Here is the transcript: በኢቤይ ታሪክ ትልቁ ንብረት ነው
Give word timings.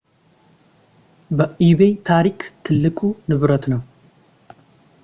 በኢቤይ 1.37 1.93
ታሪክ 2.09 2.39
ትልቁ 2.65 2.99
ንብረት 3.29 3.63
ነው 3.73 3.83